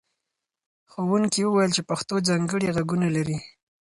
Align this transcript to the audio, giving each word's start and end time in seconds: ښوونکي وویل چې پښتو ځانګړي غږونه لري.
ښوونکي 0.91 1.41
وویل 1.43 1.71
چې 1.77 1.81
پښتو 1.89 2.15
ځانګړي 2.29 2.67
غږونه 2.75 3.07
لري. 3.15 3.37